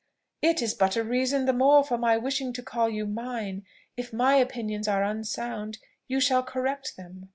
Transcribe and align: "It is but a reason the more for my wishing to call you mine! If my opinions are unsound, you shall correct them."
"It 0.41 0.63
is 0.63 0.73
but 0.73 0.95
a 0.95 1.03
reason 1.03 1.45
the 1.45 1.53
more 1.53 1.83
for 1.83 1.95
my 1.95 2.17
wishing 2.17 2.53
to 2.53 2.63
call 2.63 2.89
you 2.89 3.05
mine! 3.05 3.63
If 3.95 4.11
my 4.11 4.37
opinions 4.37 4.87
are 4.87 5.03
unsound, 5.03 5.77
you 6.07 6.19
shall 6.19 6.41
correct 6.41 6.97
them." 6.97 7.29